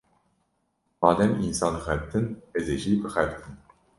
[1.01, 2.25] Madem însan dixebitin,
[2.57, 3.55] ez ê jî bixebitim.